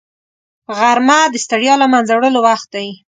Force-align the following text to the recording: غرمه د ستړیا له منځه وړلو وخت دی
غرمه 0.77 1.19
د 1.33 1.35
ستړیا 1.45 1.73
له 1.81 1.87
منځه 1.93 2.11
وړلو 2.15 2.39
وخت 2.47 2.67
دی 2.75 2.87